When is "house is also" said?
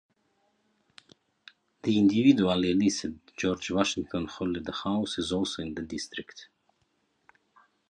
4.83-5.61